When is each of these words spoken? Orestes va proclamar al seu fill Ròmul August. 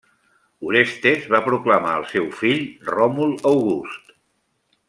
Orestes 0.69 1.27
va 1.33 1.41
proclamar 1.49 1.93
al 1.99 2.09
seu 2.15 2.27
fill 2.41 2.67
Ròmul 2.91 3.39
August. 3.55 4.13